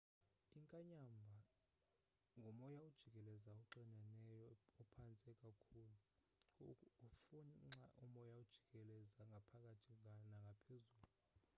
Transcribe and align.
inkanyamba 0.57 1.33
ngumoya 2.37 2.79
ojikelezayo 2.87 3.59
oxineneyo 3.65 4.43
ophantsi 4.81 5.29
kakhulu 5.41 5.95
ufunxa 7.13 7.79
umoya 8.03 8.33
ojikeleze 8.41 9.19
ngaphakathi 9.29 9.93
nangaphezulu 10.03 11.07